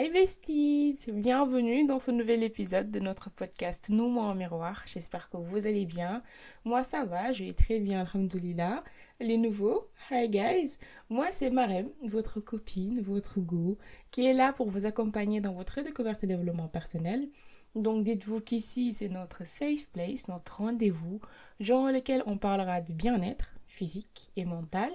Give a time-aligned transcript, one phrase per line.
[0.00, 4.84] Hi besties, bienvenue dans ce nouvel épisode de notre podcast Nous-moi en miroir.
[4.86, 6.22] J'espère que vous allez bien.
[6.64, 8.84] Moi ça va, je vais très bien, alhamdoulilah.
[9.18, 10.76] Les nouveaux, hi guys,
[11.10, 13.76] moi c'est Marem, votre copine, votre go,
[14.12, 17.28] qui est là pour vous accompagner dans votre découverte et développement personnel.
[17.74, 21.20] Donc dites-vous qu'ici c'est notre safe place, notre rendez-vous,
[21.58, 24.92] dans lequel on parlera de bien-être physique et mental,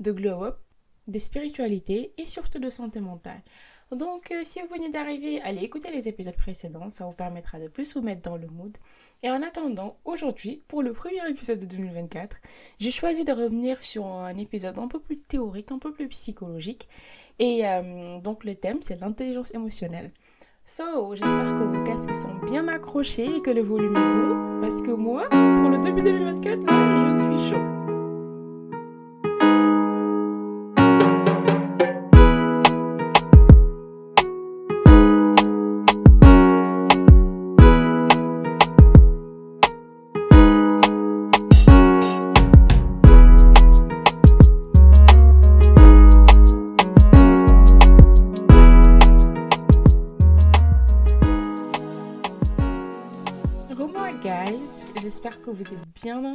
[0.00, 0.56] de glow-up,
[1.08, 3.42] de spiritualité et surtout de santé mentale.
[3.92, 7.68] Donc, euh, si vous venez d'arriver, allez écouter les épisodes précédents, ça vous permettra de
[7.68, 8.76] plus vous mettre dans le mood.
[9.22, 12.36] Et en attendant, aujourd'hui, pour le premier épisode de 2024,
[12.80, 16.88] j'ai choisi de revenir sur un épisode un peu plus théorique, un peu plus psychologique.
[17.38, 20.10] Et euh, donc, le thème, c'est l'intelligence émotionnelle.
[20.64, 24.82] So, j'espère que vos casques sont bien accrochés et que le volume est bon, parce
[24.82, 27.75] que moi, pour le début 2024, là, je suis chaud.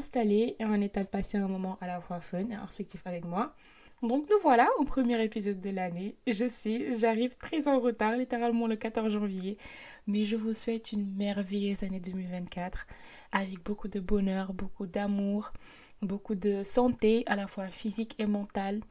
[0.02, 3.24] Installés et en état de passer un moment à la fois fun et instructif avec
[3.24, 3.54] moi.
[4.02, 6.16] Donc nous voilà au premier épisode de l'année.
[6.26, 9.60] Je sais, j'arrive très en retard, littéralement le 14 janvier,
[10.08, 12.88] mais je vous souhaite une merveilleuse année 2024
[13.32, 15.54] avec beaucoup de bonheur, beaucoup d'amour,
[16.02, 18.82] beaucoup de santé à la fois physique et mentale,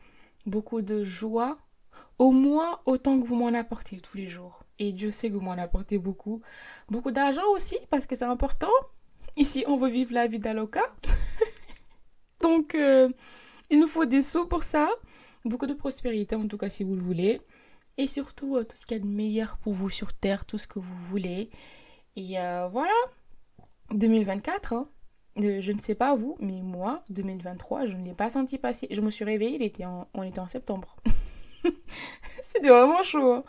[0.47, 1.59] beaucoup de joie,
[2.19, 4.63] au moins autant que vous m'en apportez tous les jours.
[4.79, 6.41] Et Dieu sait que vous m'en apportez beaucoup.
[6.89, 8.71] Beaucoup d'argent aussi, parce que c'est important.
[9.37, 10.83] Ici, on veut vivre la vie d'Aloca.
[12.41, 13.09] Donc, euh,
[13.71, 14.89] il nous faut des sous pour ça.
[15.45, 17.41] Beaucoup de prospérité, en tout cas, si vous le voulez.
[17.97, 20.59] Et surtout, euh, tout ce qu'il y a de meilleur pour vous sur Terre, tout
[20.59, 21.51] ce que vous voulez.
[22.17, 22.93] Et euh, voilà.
[23.93, 24.89] 2024, hein.
[25.37, 28.87] je ne sais pas vous, mais moi, 2023, je ne l'ai pas senti passer.
[28.91, 30.95] Je me suis réveillée, il était on était en septembre.
[32.23, 33.33] C'était vraiment chaud.
[33.33, 33.45] Hein.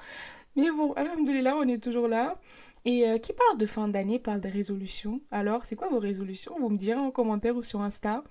[0.56, 2.40] Mais bon, alhamdoulilah, on est toujours là.
[2.84, 5.22] Et euh, qui parle de fin d'année parle de résolutions.
[5.30, 6.58] Alors, c'est quoi vos résolutions?
[6.60, 8.24] Vous me direz en commentaire ou sur Insta.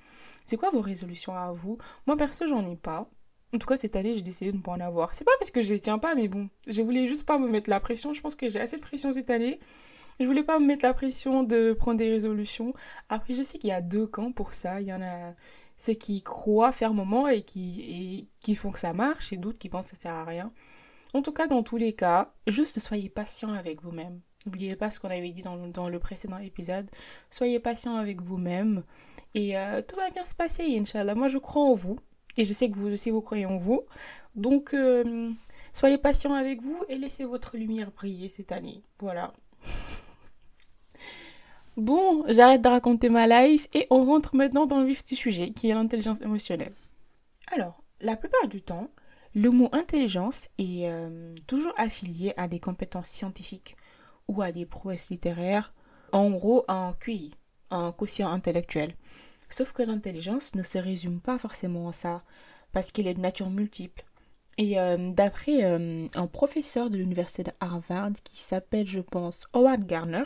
[0.47, 1.79] C'est quoi vos résolutions à vous?
[2.07, 3.09] Moi, perso, j'en ai pas.
[3.55, 5.15] En tout cas, cette année, j'ai décidé de ne pas en avoir.
[5.15, 7.49] C'est pas parce que je les tiens pas, mais bon, je voulais juste pas me
[7.49, 8.13] mettre la pression.
[8.13, 9.61] Je pense que j'ai assez de pression cette année.
[10.19, 12.75] Je voulais pas me mettre la pression de prendre des résolutions.
[13.09, 14.81] Après, je sais qu'il y a deux camps pour ça.
[14.81, 15.35] Il y en a
[15.77, 19.69] ceux qui croient fermement et qui, et qui font que ça marche, et d'autres qui
[19.69, 20.53] pensent que ça sert à rien.
[21.15, 24.21] En tout cas, dans tous les cas, juste soyez patient avec vous-même.
[24.47, 26.89] N'oubliez pas ce qu'on avait dit dans, le précédent épisode.
[27.31, 28.83] Soyez patient avec vous-même
[29.35, 31.15] et euh, tout va bien se passer, Inch'Allah.
[31.15, 31.99] Moi, je crois en vous
[32.39, 33.83] et je sais que vous aussi, vous croyez en vous.
[34.35, 35.31] Donc, euh,
[35.73, 38.83] soyez patient avec vous et laissez votre lumière briller cette année.
[38.99, 39.33] Voilà.
[41.77, 45.51] Bon, j'arrête de raconter ma life et on rentre maintenant dans le vif du sujet
[45.53, 46.75] qui est l'intelligence émotionnelle.
[47.53, 48.91] Alors, la plupart du temps,
[49.35, 53.77] le mot intelligence est euh, toujours affilié à des compétences scientifiques
[54.31, 55.75] ou à des prouesses littéraires,
[56.13, 57.35] en gros un QI,
[57.71, 58.95] un quotient intellectuel.
[59.49, 62.23] Sauf que l'intelligence ne se résume pas forcément à ça,
[62.73, 64.05] parce qu'elle est de nature multiple.
[64.57, 69.85] Et euh, d'après euh, un professeur de l'université de Harvard qui s'appelle, je pense, Howard
[69.85, 70.25] Gardner,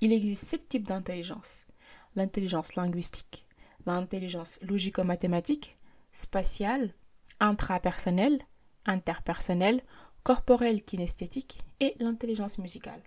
[0.00, 1.66] il existe sept types d'intelligence.
[2.14, 3.46] L'intelligence linguistique,
[3.86, 5.78] l'intelligence logico-mathématique,
[6.12, 6.94] spatiale,
[7.40, 8.38] intrapersonnelle,
[8.86, 9.82] interpersonnelle,
[10.22, 13.02] corporelle kinesthétique et l'intelligence musicale.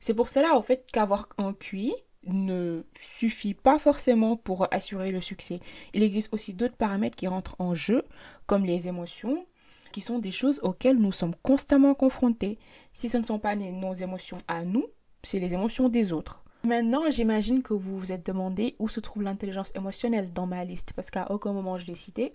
[0.00, 1.92] C'est pour cela en fait qu'avoir un QI
[2.24, 5.60] ne suffit pas forcément pour assurer le succès.
[5.94, 8.04] Il existe aussi d'autres paramètres qui rentrent en jeu,
[8.46, 9.46] comme les émotions,
[9.92, 12.58] qui sont des choses auxquelles nous sommes constamment confrontés.
[12.92, 14.86] Si ce ne sont pas nos émotions à nous,
[15.22, 16.44] c'est les émotions des autres.
[16.64, 20.92] Maintenant, j'imagine que vous vous êtes demandé où se trouve l'intelligence émotionnelle dans ma liste,
[20.94, 22.34] parce qu'à aucun moment je l'ai cité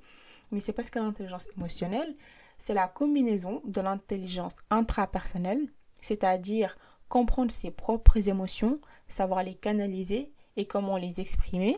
[0.54, 2.16] mais c'est parce que l'intelligence émotionnelle,
[2.58, 5.68] c'est la combinaison de l'intelligence intrapersonnelle,
[6.00, 6.76] c'est-à-dire
[7.14, 11.78] comprendre ses propres émotions, savoir les canaliser et comment les exprimer,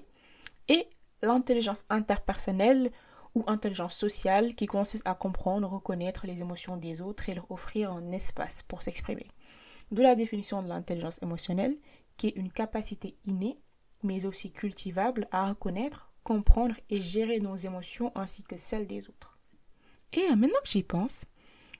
[0.69, 0.87] et
[1.21, 2.89] l'intelligence interpersonnelle
[3.33, 7.91] ou intelligence sociale qui consiste à comprendre, reconnaître les émotions des autres et leur offrir
[7.91, 9.27] un espace pour s'exprimer.
[9.91, 11.75] De la définition de l'intelligence émotionnelle,
[12.15, 13.59] qui est une capacité innée,
[14.03, 19.37] mais aussi cultivable à reconnaître, comprendre et gérer nos émotions ainsi que celles des autres.
[20.13, 21.25] Et maintenant que j'y pense,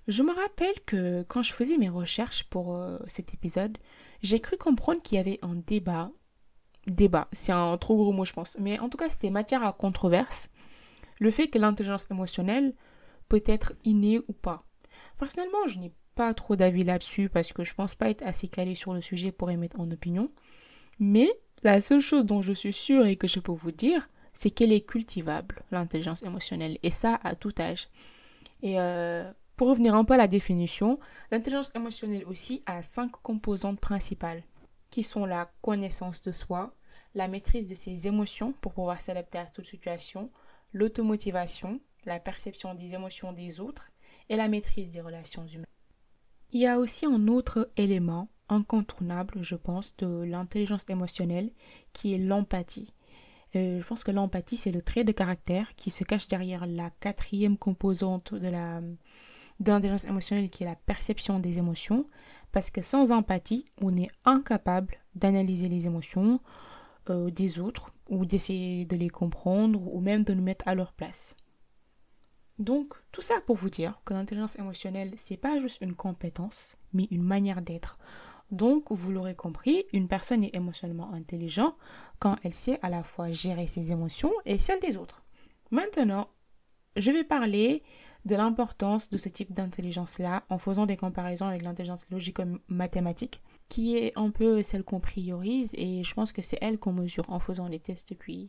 [0.08, 3.78] je me rappelle que quand je faisais mes recherches pour euh, cet épisode,
[4.22, 6.12] j'ai cru comprendre qu'il y avait un débat.
[6.88, 8.58] Débat, c'est un trop gros mot, je pense.
[8.60, 10.50] Mais en tout cas, c'était matière à controverse.
[11.20, 12.76] Le fait que l'intelligence émotionnelle
[13.30, 14.64] peut être innée ou pas.
[15.18, 18.76] Personnellement, je n'ai pas trop d'avis là-dessus parce que je pense pas être assez calé
[18.76, 20.30] sur le sujet pour émettre en opinion.
[21.00, 21.30] Mais
[21.64, 24.72] la seule chose dont je suis sûre et que je peux vous dire, c'est qu'elle
[24.72, 27.88] est cultivable, l'intelligence émotionnelle, et ça à tout âge.
[28.62, 31.00] Et euh, pour revenir un peu à la définition,
[31.32, 34.44] l'intelligence émotionnelle aussi a cinq composantes principales,
[34.90, 36.76] qui sont la connaissance de soi,
[37.14, 40.30] la maîtrise de ses émotions pour pouvoir s'adapter à toute situation,
[40.74, 43.92] l'automotivation, la perception des émotions des autres
[44.30, 45.66] et la maîtrise des relations humaines.
[46.52, 51.52] Il y a aussi un autre élément incontournable, je pense, de l'intelligence émotionnelle
[51.94, 52.94] qui est l'empathie.
[53.56, 56.90] Euh, je pense que l'empathie, c'est le trait de caractère qui se cache derrière la
[57.00, 58.82] quatrième composante de la
[59.60, 62.06] d'intelligence émotionnelle qui est la perception des émotions
[62.52, 66.40] parce que sans empathie, on est incapable d'analyser les émotions
[67.10, 70.94] euh, des autres ou d'essayer de les comprendre ou même de nous mettre à leur
[70.94, 71.36] place.
[72.58, 77.08] Donc, tout ça pour vous dire que l'intelligence émotionnelle, c'est pas juste une compétence, mais
[77.12, 77.98] une manière d'être.
[78.52, 81.76] Donc, vous l'aurez compris, une personne est émotionnellement intelligente
[82.20, 85.24] quand elle sait à la fois gérer ses émotions et celles des autres.
[85.72, 86.30] Maintenant,
[86.96, 87.84] je vais parler
[88.26, 94.18] de l'importance de ce type d'intelligence-là en faisant des comparaisons avec l'intelligence logico-mathématique, qui est
[94.18, 97.68] un peu celle qu'on priorise et je pense que c'est elle qu'on mesure en faisant
[97.68, 98.48] les tests QI.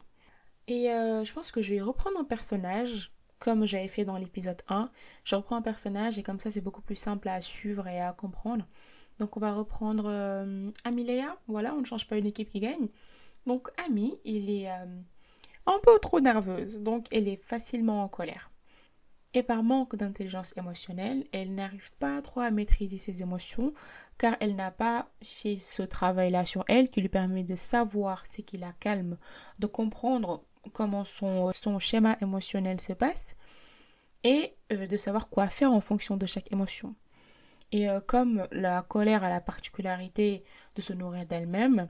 [0.66, 4.62] Et euh, je pense que je vais reprendre un personnage comme j'avais fait dans l'épisode
[4.68, 4.90] 1.
[5.24, 8.12] Je reprends un personnage et comme ça c'est beaucoup plus simple à suivre et à
[8.12, 8.66] comprendre.
[9.18, 11.36] Donc on va reprendre euh, Amilea.
[11.46, 12.88] Voilà, on ne change pas une équipe qui gagne.
[13.46, 14.86] Donc Ami, il est euh,
[15.66, 18.50] un peu trop nerveuse, donc elle est facilement en colère.
[19.36, 23.74] Et par manque d'intelligence émotionnelle, elle n'arrive pas trop à maîtriser ses émotions
[24.16, 28.40] car elle n'a pas fait ce travail-là sur elle qui lui permet de savoir ce
[28.40, 29.18] qui la calme,
[29.58, 30.42] de comprendre
[30.72, 33.36] comment son, schéma émotionnel se passe
[34.24, 36.94] et euh, de savoir quoi faire en fonction de chaque émotion.
[37.72, 40.44] Et euh, comme la colère a la particularité
[40.76, 41.88] de se nourrir d'elle-même,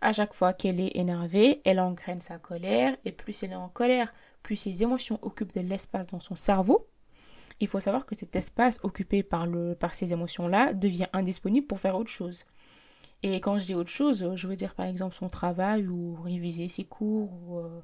[0.00, 3.68] à chaque fois qu'elle est énervée, elle engraine sa colère, et plus elle est en
[3.68, 4.14] colère,
[4.46, 6.86] plus ses émotions occupent de l'espace dans son cerveau.
[7.58, 11.80] Il faut savoir que cet espace occupé par, le, par ces émotions-là devient indisponible pour
[11.80, 12.44] faire autre chose.
[13.24, 16.68] Et quand je dis autre chose, je veux dire par exemple son travail ou réviser
[16.68, 17.80] ses cours ou euh,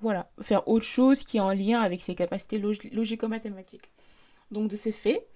[0.00, 3.90] voilà, faire autre chose qui est en lien avec ses capacités logico-mathématiques.
[4.52, 5.26] Donc de ce fait,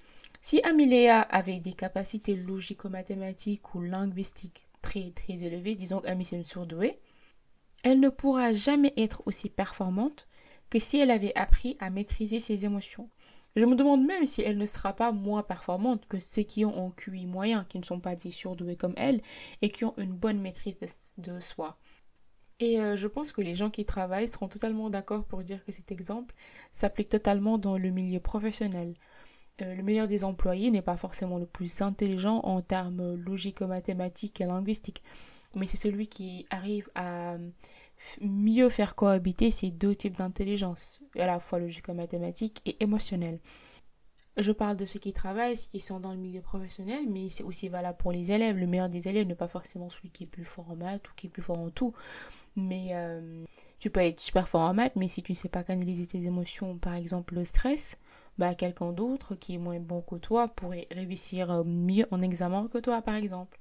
[0.43, 6.45] si Amilea avait des capacités logico-mathématiques ou linguistiques très très élevées, disons qu'Ami c'est une
[6.45, 7.01] surdouée,
[7.83, 10.29] elle ne pourra jamais être aussi performante
[10.71, 13.09] que si elle avait appris à maîtriser ses émotions.
[13.57, 16.87] Je me demande même si elle ne sera pas moins performante que ceux qui ont
[16.87, 19.21] un QI moyen, qui ne sont pas des surdoués comme elle,
[19.63, 20.79] et qui ont une bonne maîtrise
[21.19, 21.77] de, soi.
[22.61, 25.73] Et euh, je pense que les gens qui travaillent seront totalement d'accord pour dire que
[25.73, 26.35] cet exemple
[26.73, 28.95] s'applique totalement dans le milieu professionnel.
[29.63, 34.47] Euh, le meilleur des employés n'est pas forcément le plus intelligent en termes logico-mathématiques et
[34.47, 35.03] linguistiques,
[35.57, 37.37] mais c'est celui qui arrive à
[38.21, 43.41] mieux faire cohabiter ces deux types d'intelligence, à la fois logico-mathématique et émotionnelle.
[44.37, 47.43] Je parle de ceux qui travaillent, ceux qui sont dans le milieu professionnel, mais c'est
[47.43, 48.57] aussi valable pour les élèves.
[48.57, 51.13] Le meilleur des élèves n'est pas forcément celui qui est plus fort en maths ou
[51.17, 51.93] qui est plus fort en tout.
[52.55, 53.45] Mais euh,
[53.81, 56.23] tu peux être super fort en maths, mais si tu ne sais pas canaliser tes
[56.23, 57.97] émotions, par exemple le stress,
[58.39, 62.69] bah, quelqu'un d'autre qui est moins bon que toi pourrait réussir euh, mieux en examen
[62.69, 63.59] que toi, par exemple.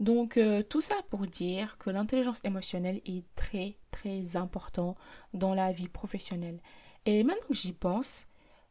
[0.00, 4.96] Donc euh, tout ça pour dire que l'intelligence émotionnelle est très très important
[5.32, 6.60] dans la vie professionnelle.
[7.06, 8.26] Et maintenant que j'y pense,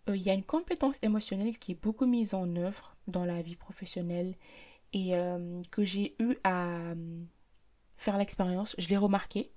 [0.10, 3.42] euh, il y a une compétence émotionnelle qui est beaucoup mise en œuvre dans la
[3.42, 4.36] vie professionnelle
[4.92, 6.94] et euh, que j'ai eu à
[7.98, 9.52] faire l'expérience, je l'ai remarqué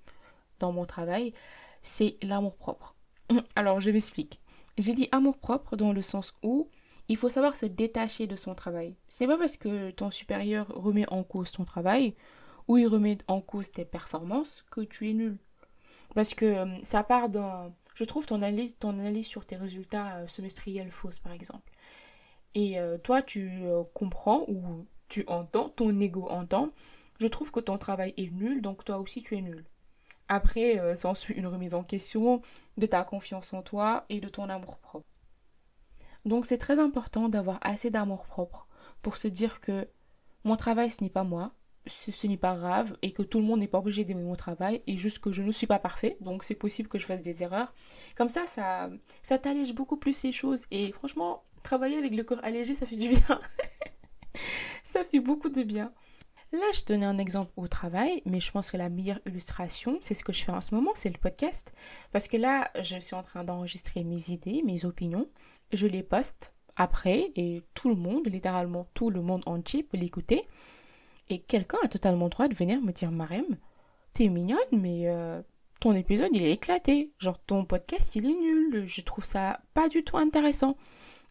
[0.61, 1.35] dans mon travail,
[1.83, 2.95] c'est l'amour propre.
[3.57, 4.41] Alors je m'explique.
[4.79, 6.71] J'ai dit amour propre dans le sens où
[7.09, 8.97] il faut savoir se détacher de son travail.
[9.09, 12.15] C'est pas parce que ton supérieur remet en cause ton travail
[12.69, 15.39] ou il remet en cause tes performances que tu es nul.
[16.15, 17.73] Parce que euh, ça part d'un.
[17.95, 21.71] Je trouve ton analyse, ton analyse sur tes résultats euh, semestriels fausse, par exemple.
[22.55, 26.71] Et euh, toi, tu comprends ou tu entends, ton ego entend.
[27.21, 29.65] Je trouve que ton travail est nul, donc toi aussi tu es nul.
[30.29, 32.43] Après, s'ensuit une remise en question
[32.79, 35.07] de ta confiance en toi et de ton amour propre.
[36.27, 38.67] Donc c'est très important d'avoir assez d'amour propre
[39.01, 39.89] pour se dire que
[40.45, 41.55] mon travail ce n'est pas moi,
[41.87, 44.83] ce, n'est pas grave et que tout le monde n'est pas obligé d'aimer mon travail
[44.89, 47.45] et juste que je ne suis pas parfait donc c'est possible que je fasse des
[47.45, 47.73] erreurs.
[48.17, 48.91] Comme ça ça
[49.23, 52.97] ça t'allège beaucoup plus ces choses et franchement travailler avec le corps allégé ça fait
[52.97, 53.41] du bien.
[54.83, 55.93] ça fait beaucoup de bien.
[56.53, 60.15] Là, je donnais un exemple au travail, mais je pense que la meilleure illustration, c'est
[60.15, 61.73] ce que je fais en ce moment, c'est le podcast.
[62.13, 65.29] Parce que là, je suis en train d'enregistrer mes idées, mes opinions
[65.73, 70.47] je les poste après et tout le monde, littéralement tout le monde entier peut l'écouter.
[71.29, 73.57] Et quelqu'un a totalement le droit de venir me dire Marem,
[74.13, 75.43] t'es mignonne, mais euh,
[75.81, 77.13] ton épisode il est éclaté.
[77.19, 78.85] Genre ton podcast il est nul.
[78.87, 80.77] Je trouve ça pas du tout intéressant.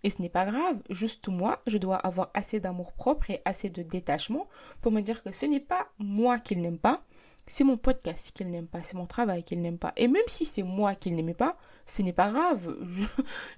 [0.03, 3.69] Et ce n'est pas grave, juste moi, je dois avoir assez d'amour propre et assez
[3.69, 4.47] de détachement
[4.81, 7.01] pour me dire que ce n'est pas moi qu'il n'aime pas,
[7.47, 9.93] c'est mon podcast qu'il n'aime pas, c'est mon travail qu'il n'aime pas.
[9.97, 12.75] Et même si c'est moi qu'il n'aimait pas, ce n'est pas grave.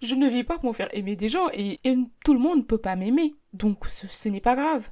[0.01, 1.79] Je, ne vis pas pour faire aimer des gens et,
[2.23, 3.33] tout le monde ne peut pas m'aimer.
[3.53, 4.89] Donc ce, n'est pas grave.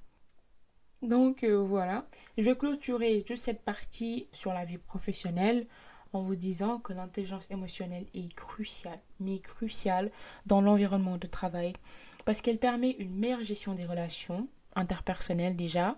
[1.01, 5.67] Donc euh, voilà, je vais clôturer juste cette partie sur la vie professionnelle
[6.13, 10.11] en vous disant que l'intelligence émotionnelle est cruciale, mais cruciale
[10.45, 11.73] dans l'environnement de travail
[12.23, 15.97] parce qu'elle permet une meilleure gestion des relations interpersonnelles déjà.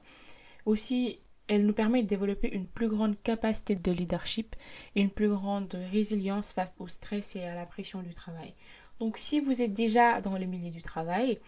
[0.66, 4.56] Aussi, elle nous permet de développer une plus grande capacité de leadership
[4.96, 8.54] et une plus grande résilience face au stress et à la pression du travail.
[9.00, 11.40] Donc si vous êtes déjà dans le milieu du travail,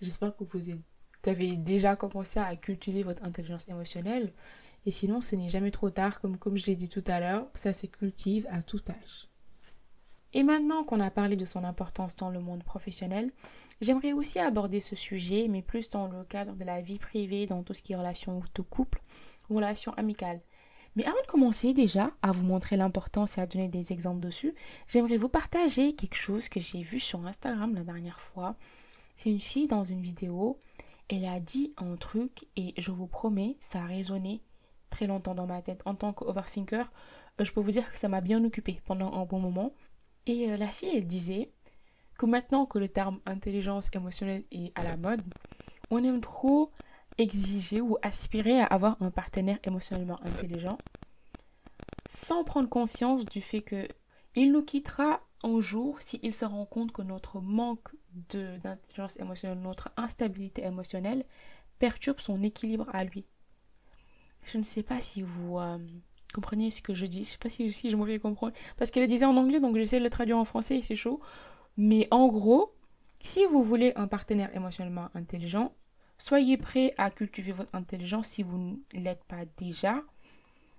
[0.00, 0.60] j'espère que vous
[1.26, 4.32] avez déjà commencé à cultiver votre intelligence émotionnelle
[4.86, 7.46] et sinon, ce n'est jamais trop tard, comme, comme je l'ai dit tout à l'heure,
[7.54, 9.28] ça se cultive à tout âge.
[10.32, 13.30] Et maintenant qu'on a parlé de son importance dans le monde professionnel,
[13.80, 17.62] j'aimerais aussi aborder ce sujet, mais plus dans le cadre de la vie privée, dans
[17.62, 19.02] tout ce qui est relations de couple,
[19.50, 20.40] relations amicales.
[20.96, 24.54] Mais avant de commencer déjà à vous montrer l'importance et à donner des exemples dessus,
[24.88, 28.56] j'aimerais vous partager quelque chose que j'ai vu sur Instagram la dernière fois.
[29.14, 30.58] C'est une fille dans une vidéo,
[31.08, 34.42] elle a dit un truc et je vous promets, ça a résonné
[34.90, 35.82] très longtemps dans ma tête.
[35.84, 36.90] En tant qu'overthinker,
[37.40, 39.72] euh, je peux vous dire que ça m'a bien occupé pendant un bon moment.
[40.26, 41.52] Et euh, la fille, elle disait
[42.18, 45.22] que maintenant que le terme intelligence émotionnelle est à la mode,
[45.90, 46.72] on aime trop
[47.18, 50.78] exiger ou aspirer à avoir un partenaire émotionnellement intelligent
[52.08, 53.86] sans prendre conscience du fait que
[54.34, 57.88] il nous quittera un jour s'il se rend compte que notre manque
[58.30, 61.24] d'intelligence émotionnelle, notre instabilité émotionnelle
[61.78, 63.24] perturbe son équilibre à lui.
[64.44, 65.78] Je ne sais pas si vous euh,
[66.34, 67.18] comprenez ce que je dis.
[67.18, 68.54] Je ne sais pas si, je me fais comprendre.
[68.76, 71.20] Parce qu'elle disait en anglais, donc j'essaie de le traduire en français et c'est chaud.
[71.76, 72.74] Mais en gros,
[73.20, 75.72] si vous voulez un partenaire émotionnellement intelligent,
[76.18, 80.02] soyez prêt à cultiver votre intelligence si vous ne l'êtes pas déjà.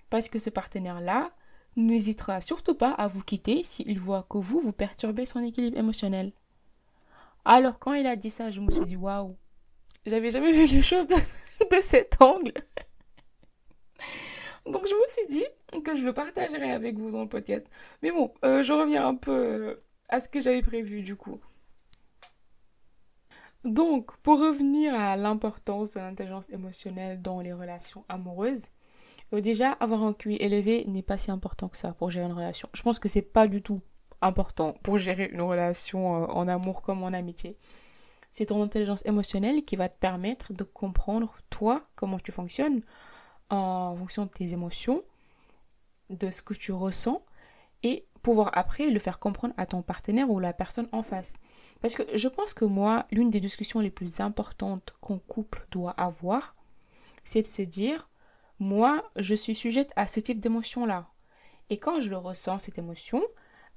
[0.10, 1.32] Parce que ce partenaire-là
[1.76, 6.34] n'hésitera surtout pas à vous quitter s'il voit que vous, vous perturbez son équilibre émotionnel.
[7.46, 9.36] Alors quand il a dit ça, je me suis dit, waouh,
[10.06, 11.16] j'avais jamais vu les choses de,
[11.82, 12.54] cet angle.
[14.66, 15.46] Donc je me suis dit
[15.84, 17.68] que je le partagerai avec vous dans le podcast.
[18.02, 19.80] Mais bon, euh, je reviens un peu
[20.10, 21.40] à ce que j'avais prévu du coup.
[23.66, 28.68] Donc, pour revenir à l'importance de l'intelligence émotionnelle dans les relations amoureuses,
[29.34, 32.34] euh, déjà, avoir un QI élevé n'est pas si important que ça pour gérer une
[32.34, 32.70] relation.
[32.74, 33.82] Je pense que c'est pas du tout
[34.22, 37.58] important pour gérer une relation en amour comme en amitié.
[38.32, 42.82] C'est ton intelligence émotionnelle qui va te permettre de comprendre, toi, comment tu fonctionnes,
[43.50, 45.02] en fonction de tes émotions,
[46.10, 47.24] de ce que tu ressens
[47.84, 51.38] et pouvoir après le faire comprendre à ton partenaire ou la personne en face.
[51.82, 55.92] Parce que je pense que moi, l'une des discussions les plus importantes qu'un couple doit
[55.92, 56.56] avoir,
[57.24, 58.08] c'est de se dire,
[58.60, 61.08] moi, je suis sujette à ce type d'émotion-là.
[61.72, 63.24] Et quand je le ressens, cette émotion,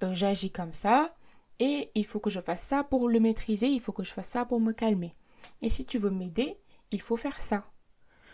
[0.02, 1.14] euh, j'agis comme ça,
[1.58, 4.28] et il faut que je fasse ça pour le maîtriser, il faut que je fasse
[4.28, 5.14] ça pour me calmer.
[5.62, 6.58] Et si tu veux m'aider,
[6.90, 7.71] il faut faire ça.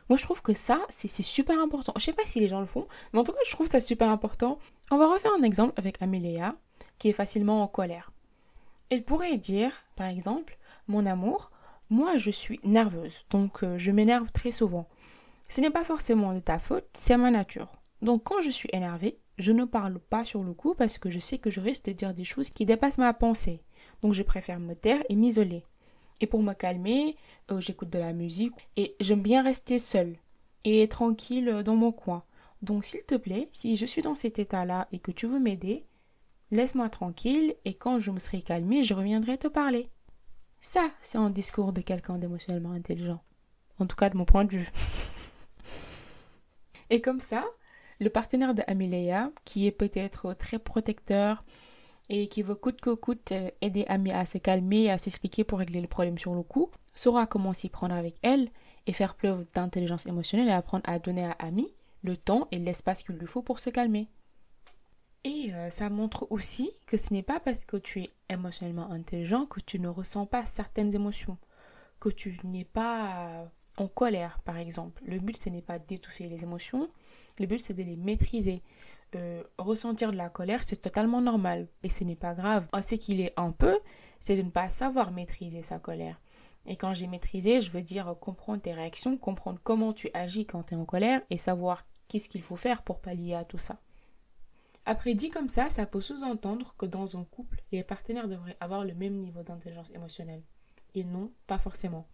[0.09, 1.93] Moi, je trouve que ça, c'est super important.
[1.97, 3.81] Je sais pas si les gens le font, mais en tout cas, je trouve ça
[3.81, 4.59] super important.
[4.91, 6.57] On va refaire un exemple avec Amélia,
[6.99, 8.13] qui est facilement en colère.
[8.91, 11.51] Elle pourrait dire, par exemple, mon amour,
[11.91, 14.89] moi, je suis nerveuse, donc euh, je m'énerve très souvent.
[15.49, 17.69] Ce n'est pas forcément de ta faute, c'est ma nature.
[18.01, 21.19] Donc, quand je suis énervée, je ne parle pas sur le coup parce que je
[21.19, 23.63] sais que je risque de dire des choses qui dépassent ma pensée.
[24.03, 25.65] Donc, je préfère me taire et m'isoler.
[26.21, 27.17] Et pour me calmer,
[27.51, 30.17] euh, j'écoute de la musique et j'aime bien rester seule
[30.65, 32.25] et tranquille dans mon coin.
[32.63, 35.85] Donc s'il te plaît, si je suis dans cet état-là et que tu veux m'aider,
[36.51, 39.89] laisse-moi tranquille et quand je me serai calmée, je reviendrai te parler.
[40.61, 43.23] Ça, c'est un discours de quelqu'un d'émotionnellement intelligent.
[43.79, 44.69] En tout cas, de mon point de vue.
[46.91, 47.45] et comme ça,
[48.01, 48.63] le partenaire de
[49.45, 51.45] qui est peut-être très protecteur,
[52.11, 55.45] et qui veut coûte que coûte euh, aider Ami à se calmer et à s'expliquer
[55.45, 58.51] pour régler le problème sur le coup, saura comment s'y prendre avec elle
[58.87, 61.69] et faire preuve d'intelligence émotionnelle et apprendre à donner à Ami
[62.03, 64.09] le temps et l'espace qu'il lui faut pour se calmer.
[65.25, 69.47] Et euh, ça montre aussi que ce n'est pas parce que tu es émotionnellement intelligent
[69.47, 71.39] que tu ne ressens pas certaines émotions,
[72.01, 75.03] que tu n'es pas en colère par exemple.
[75.05, 76.89] Le but ce n'est pas d'étouffer les émotions,
[77.39, 78.63] le but c'est de les maîtriser.
[79.15, 82.67] Euh, ressentir de la colère, c'est totalement normal et ce n'est pas grave.
[82.75, 83.79] On sait qu'il est un peu,
[84.21, 86.21] c'est de ne pas savoir maîtriser sa colère.
[86.67, 90.65] Et quand j'ai maîtrisé, je veux dire comprendre tes réactions, comprendre comment tu agis quand
[90.65, 93.79] tu es en colère et savoir qu'est-ce qu'il faut faire pour pallier à tout ça.
[94.85, 98.85] Après dit comme ça, ça peut sous-entendre que dans un couple, les partenaires devraient avoir
[98.85, 100.43] le même niveau d'intelligence émotionnelle.
[100.95, 102.07] Et non, pas forcément.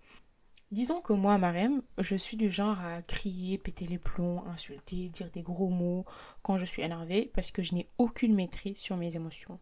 [0.70, 5.30] Disons que moi, Marem, je suis du genre à crier, péter les plombs, insulter, dire
[5.30, 6.04] des gros mots
[6.42, 9.60] quand je suis énervée parce que je n'ai aucune maîtrise sur mes émotions.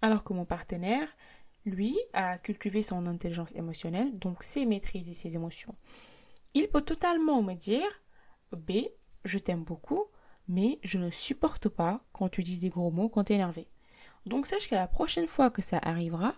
[0.00, 1.08] Alors que mon partenaire,
[1.64, 5.74] lui, a cultivé son intelligence émotionnelle, donc sait maîtriser ses émotions.
[6.54, 8.02] Il peut totalement me dire
[8.52, 8.72] B,
[9.24, 10.04] je t'aime beaucoup,
[10.48, 13.68] mais je ne supporte pas quand tu dis des gros mots quand tu es énervé.
[14.26, 16.34] Donc sache que la prochaine fois que ça arrivera,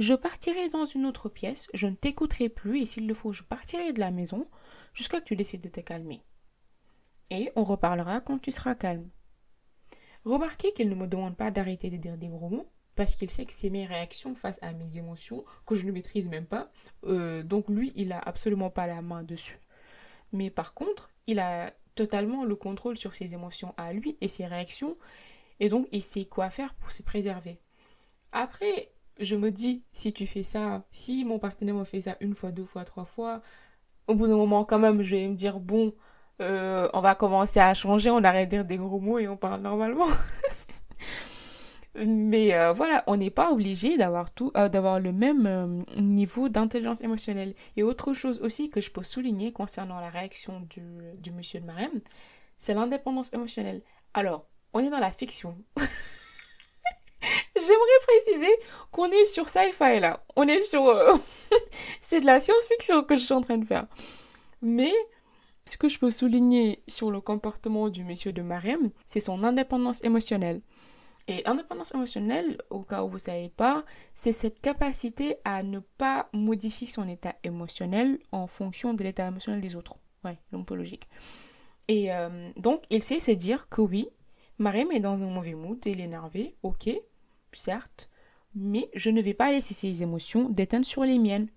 [0.00, 3.42] je partirai dans une autre pièce, je ne t'écouterai plus et s'il le faut, je
[3.42, 4.48] partirai de la maison
[4.94, 6.22] jusqu'à que tu décides de te calmer.
[7.28, 9.10] Et on reparlera quand tu seras calme.
[10.24, 13.44] Remarquez qu'il ne me demande pas d'arrêter de dire des gros mots parce qu'il sait
[13.44, 16.72] que c'est mes réactions face à mes émotions que je ne maîtrise même pas.
[17.04, 19.60] Euh, donc lui, il a absolument pas la main dessus.
[20.32, 24.46] Mais par contre, il a totalement le contrôle sur ses émotions à lui et ses
[24.46, 24.96] réactions.
[25.60, 27.60] Et donc, il sait quoi faire pour se préserver.
[28.32, 28.90] Après,
[29.20, 32.50] je me dis, si tu fais ça, si mon partenaire me fait ça une fois,
[32.50, 33.40] deux fois, trois fois,
[34.08, 35.94] au bout d'un moment, quand même, je vais me dire, bon,
[36.40, 39.36] euh, on va commencer à changer, on arrête de dire des gros mots et on
[39.36, 40.06] parle normalement.
[41.94, 47.00] Mais euh, voilà, on n'est pas obligé d'avoir tout, euh, d'avoir le même niveau d'intelligence
[47.02, 47.54] émotionnelle.
[47.76, 50.82] Et autre chose aussi que je peux souligner concernant la réaction du,
[51.18, 52.00] du monsieur de Marem,
[52.56, 53.82] c'est l'indépendance émotionnelle.
[54.14, 55.58] Alors, on est dans la fiction.
[57.60, 58.52] J'aimerais préciser
[58.90, 60.22] qu'on est sur sci-fi là.
[60.36, 60.86] On est sur...
[60.86, 61.14] Euh,
[62.00, 63.86] c'est de la science-fiction que je suis en train de faire.
[64.62, 64.92] Mais
[65.64, 70.02] ce que je peux souligner sur le comportement du monsieur de Marem, c'est son indépendance
[70.04, 70.60] émotionnelle.
[71.28, 75.78] Et indépendance émotionnelle, au cas où vous ne savez pas, c'est cette capacité à ne
[75.78, 79.94] pas modifier son état émotionnel en fonction de l'état émotionnel des autres.
[80.24, 81.06] Ouais, donc logique.
[81.86, 84.08] Et euh, donc, il sait se dire que oui,
[84.58, 86.90] Marem est dans un mauvais mood, il est énervé, ok,
[87.52, 88.08] certes,
[88.54, 91.48] mais je ne vais pas laisser ses émotions déteindre sur les miennes.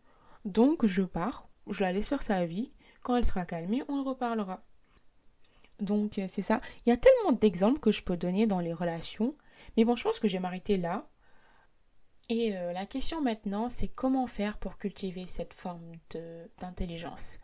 [0.45, 2.71] Donc je pars, je la laisse faire sa vie.
[3.01, 4.63] Quand elle sera calmée, on reparlera.
[5.79, 6.61] Donc euh, c'est ça.
[6.85, 9.35] Il y a tellement d'exemples que je peux donner dans les relations.
[9.75, 11.07] Mais bon, je pense que je vais m'arrêter là.
[12.29, 15.91] Et euh, la question maintenant, c'est comment faire pour cultiver cette forme
[16.59, 17.39] d'intelligence?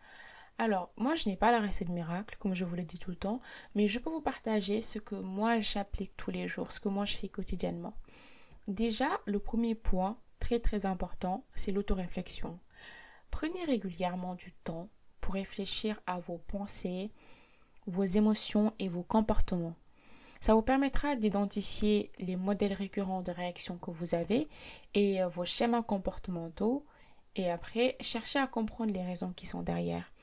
[0.57, 3.15] Alors, moi, je n'ai pas la recette miracle, comme je vous l'ai dit tout le
[3.15, 3.39] temps,
[3.75, 7.05] mais je peux vous partager ce que moi j'applique tous les jours, ce que moi
[7.05, 7.93] je fais quotidiennement.
[8.69, 12.59] Déjà, le premier point, très très important, c'est l'autoréflexion.
[13.31, 14.89] Prenez régulièrement du temps
[15.21, 17.09] pour réfléchir à vos pensées,
[17.87, 19.73] vos émotions et vos comportements.
[20.39, 24.47] Ça vous permettra d'identifier les modèles récurrents de réaction que vous avez
[24.93, 26.85] et euh, vos schémas comportementaux
[27.35, 30.13] et après chercher à comprendre les raisons qui sont derrière.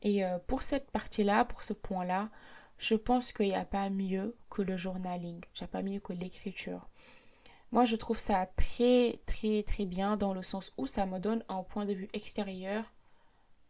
[0.00, 2.30] Et euh, pour cette partie-là, pour ce point-là,
[2.78, 6.00] je pense qu'il n'y a pas mieux que le journaling, il n'y a pas mieux
[6.00, 6.88] que l'écriture.
[7.74, 11.42] Moi, je trouve ça très, très, très bien dans le sens où ça me donne
[11.48, 12.84] un point de vue extérieur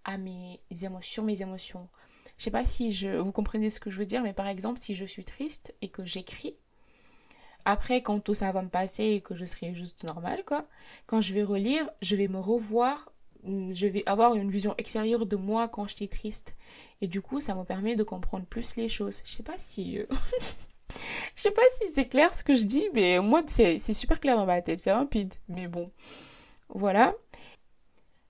[0.04, 1.88] à mes émotions, mes émotions.
[2.36, 4.78] Je sais pas si je, vous comprenez ce que je veux dire, mais par exemple,
[4.78, 6.54] si je suis triste et que j'écris,
[7.64, 10.68] après, quand tout ça va me passer et que je serai juste normal, quoi,
[11.06, 13.10] quand je vais relire, je vais me revoir,
[13.42, 16.56] je vais avoir une vision extérieure de moi quand j'étais triste.
[17.00, 19.22] Et du coup, ça me permet de comprendre plus les choses.
[19.24, 19.98] Je sais pas si.
[19.98, 20.06] Euh,
[21.35, 24.37] je sais pas si c'est clair ce que je dis, mais moi, c'est super clair
[24.37, 24.81] dans ma tête.
[24.81, 25.35] C'est rapide.
[25.49, 25.90] Mais bon.
[26.68, 27.14] Voilà.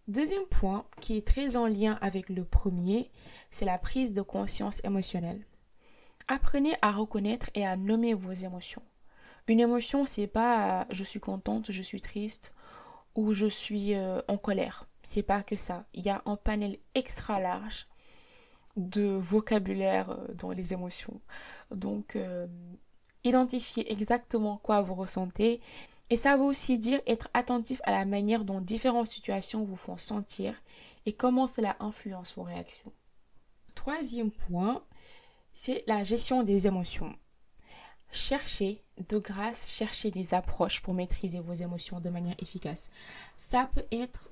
[0.08, 3.10] Deuxième point, qui est très en lien avec le premier,
[3.50, 5.46] c'est la prise de conscience émotionnelle.
[6.28, 8.82] Apprenez à reconnaître et à nommer vos émotions.
[9.46, 12.54] Une émotion, c'est pas je suis contente, je suis triste
[13.14, 14.88] ou je suis euh, en colère.
[15.02, 15.84] C'est pas que ça.
[15.92, 17.86] Il y a un panel extra large
[18.76, 21.20] de vocabulaire euh, dans les émotions.
[21.70, 22.46] Donc, euh,
[23.24, 25.60] identifier exactement quoi vous ressentez.
[26.10, 29.96] Et ça veut aussi dire être attentif à la manière dont différentes situations vous font
[29.96, 30.54] sentir
[31.06, 32.92] et comment cela influence vos réactions.
[33.74, 34.84] Troisième point,
[35.52, 37.12] c'est la gestion des émotions.
[38.10, 42.90] Cherchez, de grâce, cherchez des approches pour maîtriser vos émotions de manière efficace.
[43.36, 44.30] Ça peut être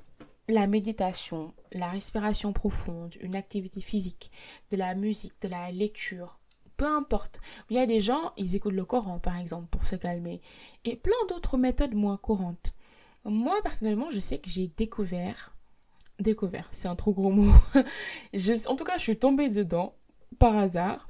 [0.49, 4.31] la méditation, la respiration profonde, une activité physique,
[4.71, 6.39] de la musique, de la lecture,
[6.83, 7.41] peu importe.
[7.71, 10.41] Il y a des gens, ils écoutent le Coran par exemple pour se calmer
[10.85, 12.75] et plein d'autres méthodes moins courantes.
[13.25, 15.55] Moi personnellement, je sais que j'ai découvert
[16.19, 17.53] découvert, c'est un trop gros mot.
[18.67, 19.95] en tout cas, je suis tombée dedans
[20.41, 21.07] par hasard.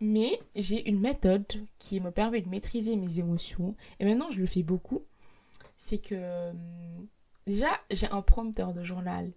[0.00, 1.46] Mais j'ai une méthode
[1.78, 5.04] qui me permet de maîtriser mes émotions et maintenant je le fais beaucoup.
[5.76, 6.52] c'est que
[7.46, 9.32] déjà, j'ai un prompteur de journal.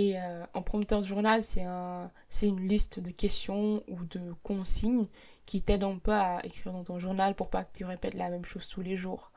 [0.00, 2.10] Et euh, un prompteur de journal, c'est un,
[2.40, 5.06] une liste de questions ou de consignes
[5.44, 8.30] qui t'aident un peu à écrire dans ton journal pour pas que tu répètes la
[8.30, 9.30] même chose tous les jours.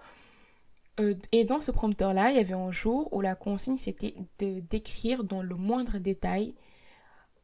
[1.01, 4.61] Euh, et dans ce prompteur-là, il y avait un jour où la consigne, c'était de
[4.61, 6.55] décrire dans le moindre détail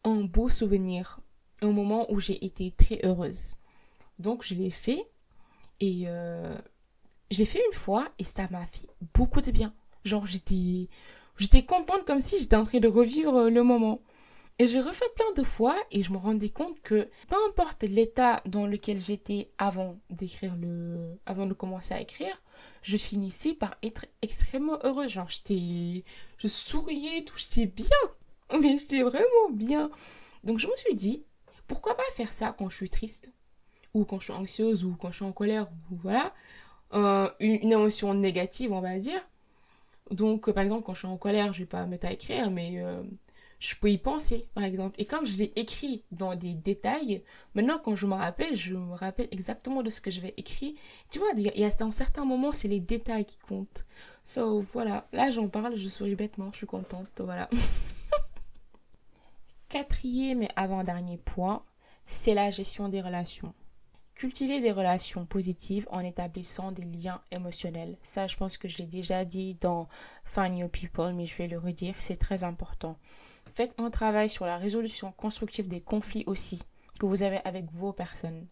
[0.05, 1.19] un beau souvenir,
[1.62, 3.55] un moment où j'ai été très heureuse.
[4.17, 5.05] Donc, je l'ai fait
[5.82, 6.58] et euh,
[7.32, 9.73] je l'ai fait une fois et ça m'a fait beaucoup de bien.
[10.05, 10.88] Genre, j'étais,
[11.39, 14.02] j'étais contente comme si j'étais en train de revivre euh, le moment.
[14.62, 18.41] Et j'ai refait plein de fois et je me rendais compte que peu importe l'état
[18.45, 22.41] dans lequel j'étais avant d'écrire le, avant de commencer à écrire,
[22.82, 25.12] je finissais par être extrêmement heureuse.
[25.12, 26.04] Genre, j'étais,
[26.38, 27.88] je souriais, tout, j'étais bien.
[28.62, 29.89] Mais j'étais vraiment bien.
[30.43, 31.23] Donc, je me suis dit,
[31.65, 33.32] pourquoi pas faire ça quand je suis triste?
[33.93, 36.34] Ou quand je suis anxieuse ou quand je suis en colère ou voilà
[36.93, 39.28] euh, une, émotion négative on va dire
[40.11, 42.81] donc par exemple quand je suis en colère je vais pas mettre à écrire mais
[42.81, 43.01] euh,
[43.59, 44.95] je peux y penser par exemple.
[44.99, 47.23] Et comme je l'ai écrit dans des détails
[47.55, 50.75] maintenant quand je me rappelle je me rappelle exactement de ce que j'avais écrit.
[51.09, 53.85] Tu vois il y a dans certains moments c'est les détails qui comptent.
[54.23, 55.07] So voilà.
[55.11, 57.49] Là j'en parle je souris bêtement je suis contente voilà.
[59.69, 61.63] Quatrième et avant-dernier point
[62.05, 63.53] c'est la gestion des relations
[64.19, 67.95] Cultiver des relations positives en établissant des liens émotionnels.
[68.03, 69.88] Ça, je pense que je l'ai déjà dit dans
[70.25, 72.97] Find Your People, mais je vais le redire, c'est très important.
[73.53, 76.62] Faites un travail sur la résolution constructive des conflits aussi
[76.99, 78.45] que vous avez avec vos personnes.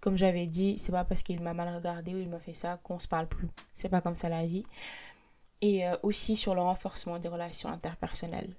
[0.00, 2.78] Comme j'avais dit, c'est pas parce qu'il m'a mal regardé ou il m'a fait ça
[2.82, 3.50] qu'on se parle plus.
[3.74, 4.62] C'est pas comme ça la vie.
[5.60, 8.56] Et euh, aussi sur le renforcement des relations interpersonnelles.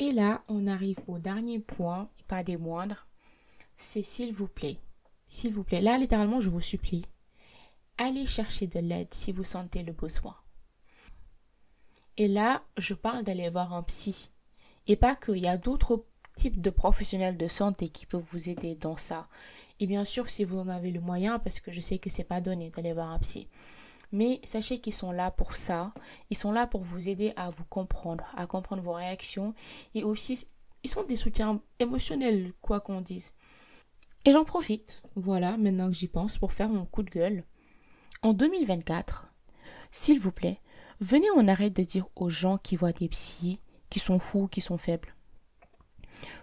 [0.00, 3.06] Et là, on arrive au dernier point, pas des moindres,
[3.80, 4.78] c'est s'il vous plaît.
[5.26, 5.80] S'il vous plaît.
[5.80, 7.06] Là, littéralement, je vous supplie.
[7.96, 10.36] Allez chercher de l'aide si vous sentez le besoin.
[12.16, 14.30] Et là, je parle d'aller voir un psy.
[14.86, 16.04] Et pas qu'il y a d'autres
[16.36, 19.28] types de professionnels de santé qui peuvent vous aider dans ça.
[19.78, 22.24] Et bien sûr, si vous en avez le moyen, parce que je sais que c'est
[22.24, 23.48] pas donné d'aller voir un psy.
[24.12, 25.94] Mais sachez qu'ils sont là pour ça.
[26.28, 29.54] Ils sont là pour vous aider à vous comprendre, à comprendre vos réactions.
[29.94, 30.46] Et aussi,
[30.82, 33.32] ils sont des soutiens émotionnels, quoi qu'on dise.
[34.26, 37.44] Et j'en profite, voilà, maintenant que j'y pense, pour faire mon coup de gueule.
[38.22, 39.32] En 2024,
[39.90, 40.60] s'il vous plaît,
[41.00, 44.60] venez on arrête de dire aux gens qui voient des psys, qui sont fous, qui
[44.60, 45.14] sont faibles.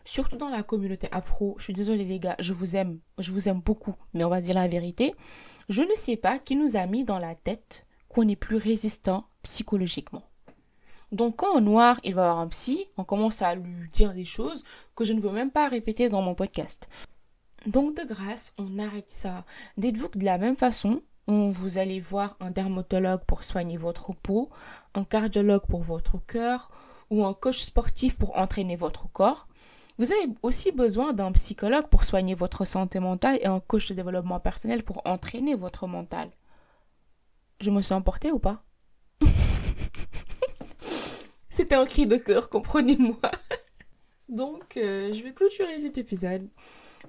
[0.05, 3.47] Surtout dans la communauté afro, je suis désolée les gars, je vous aime, je vous
[3.47, 5.13] aime beaucoup, mais on va dire la vérité.
[5.69, 9.27] Je ne sais pas qui nous a mis dans la tête qu'on est plus résistant
[9.43, 10.23] psychologiquement.
[11.11, 14.25] Donc quand en noir, il va avoir un psy, on commence à lui dire des
[14.25, 14.63] choses
[14.95, 16.89] que je ne veux même pas répéter dans mon podcast.
[17.67, 19.43] Donc de grâce, on arrête ça.
[19.75, 24.49] Dites-vous que de la même façon, vous allez voir un dermatologue pour soigner votre peau,
[24.93, 26.71] un cardiologue pour votre cœur
[27.09, 29.49] ou un coach sportif pour entraîner votre corps.
[29.97, 33.95] Vous avez aussi besoin d'un psychologue pour soigner votre santé mentale et un coach de
[33.95, 36.29] développement personnel pour entraîner votre mental.
[37.59, 38.63] Je me suis emportée ou pas?
[41.49, 43.17] C'était un cri de cœur, comprenez-moi.
[44.29, 46.47] Donc, euh, je vais clôturer cet épisode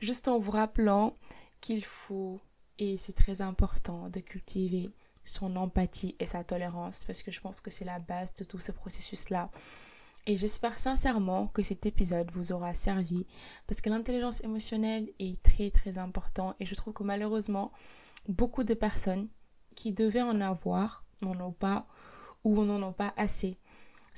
[0.01, 1.17] juste en vous rappelant
[1.61, 2.41] qu'il faut,
[2.79, 4.91] et c'est très important, de cultiver
[5.25, 8.59] son empathie et sa tolérance parce que je pense que c'est la base de tout
[8.59, 9.51] ce processus-là.
[10.27, 13.27] Et j'espère sincèrement que cet épisode vous aura servi
[13.67, 17.73] parce que l'intelligence émotionnelle est très très important et je trouve que malheureusement
[18.27, 19.29] beaucoup de personnes
[19.75, 21.87] qui devaient en avoir n'en ont pas
[22.45, 23.59] ou n'en ont pas assez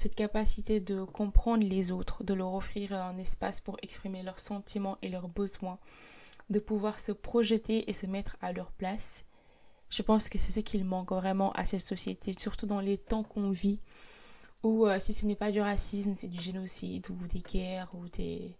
[0.00, 4.96] cette capacité de comprendre les autres, de leur offrir un espace pour exprimer leurs sentiments
[5.02, 5.78] et leurs besoins,
[6.48, 9.26] de pouvoir se projeter et se mettre à leur place.
[9.90, 13.24] Je pense que c'est ce qu'il manque vraiment à cette société, surtout dans les temps
[13.24, 13.78] qu'on vit,
[14.62, 18.08] où euh, si ce n'est pas du racisme, c'est du génocide ou des guerres ou
[18.08, 18.56] des...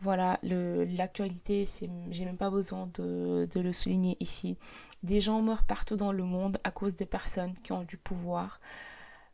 [0.00, 1.64] Voilà, l'actualité,
[2.10, 4.58] j'ai même pas besoin de, de le souligner ici.
[5.04, 8.60] Des gens meurent partout dans le monde à cause des personnes qui ont du pouvoir,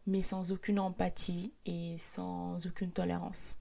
[0.06, 3.56] mais sans aucune empathie et sans aucune tolérance.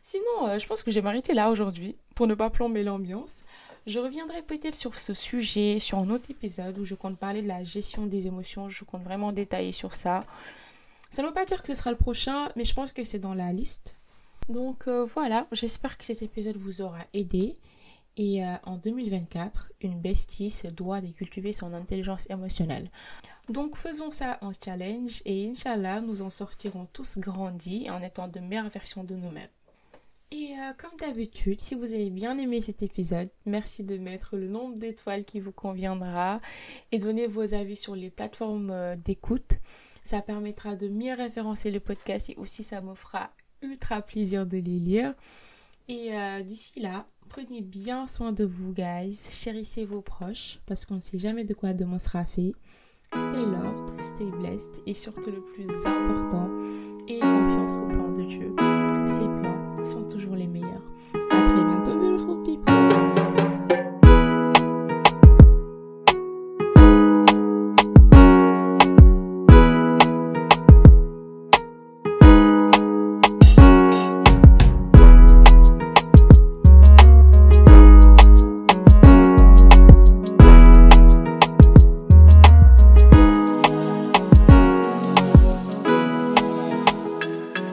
[0.00, 3.42] Sinon, euh, je pense que j'ai m'arrêter là aujourd'hui pour ne pas plomber l'ambiance.
[3.86, 7.48] Je reviendrai peut-être sur ce sujet, sur un autre épisode où je compte parler de
[7.48, 8.68] la gestion des émotions.
[8.68, 10.24] Je compte vraiment détailler sur ça.
[11.10, 13.18] Ça ne veut pas dire que ce sera le prochain, mais je pense que c'est
[13.18, 13.96] dans la liste.
[14.48, 17.56] Donc euh, voilà, j'espère que cet épisode vous aura aidé.
[18.16, 22.90] Et euh, en 2024, une bestie doit de cultiver son intelligence émotionnelle.
[23.48, 28.38] Donc faisons ça en challenge et Inch'Allah, nous en sortirons tous grandis en étant de
[28.38, 29.48] meilleures versions de nous-mêmes.
[30.30, 34.48] Et euh, comme d'habitude, si vous avez bien aimé cet épisode, merci de mettre le
[34.48, 36.40] nombre d'étoiles qui vous conviendra
[36.90, 39.58] et donner vos avis sur les plateformes euh, d'écoute.
[40.04, 44.56] Ça permettra de mieux référencer le podcast et aussi ça me fera ultra plaisir de
[44.56, 45.14] les lire.
[45.88, 49.18] Et euh, d'ici là, prenez bien soin de vous, guys.
[49.30, 52.52] Chérissez vos proches parce qu'on ne sait jamais de quoi demain sera fait.
[53.14, 56.48] Stay loved, stay blessed et surtout le plus important,
[57.06, 58.54] ayez confiance au plan de Dieu.
[59.06, 60.82] Ses plans sont toujours les meilleurs.
[61.30, 62.71] À très bientôt, beautiful people.